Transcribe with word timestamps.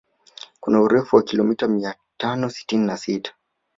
Kuna 0.59 0.81
urefu 0.81 1.15
wa 1.15 1.23
kilomita 1.23 1.67
mia 1.67 1.95
tano 2.17 2.49
sitini 2.49 2.85
na 2.85 2.97
sita 2.97 3.33